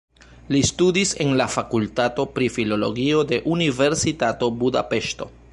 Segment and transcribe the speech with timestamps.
[0.53, 5.35] Li studis en la fakultato pri filologio de Universitato Budapeŝto.